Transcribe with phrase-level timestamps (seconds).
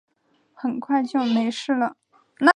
[0.55, 1.95] 很快就没事了